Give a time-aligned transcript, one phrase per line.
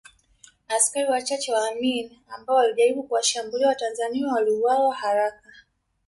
[0.69, 5.51] Askari wachache wa Amin ambao walijaribu kuwashambulia Watanzania waliuawa haraka